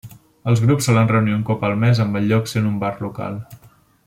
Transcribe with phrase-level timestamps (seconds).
[0.51, 3.41] Els grups solen reunir un cop al mes amb el lloc sent un bar local.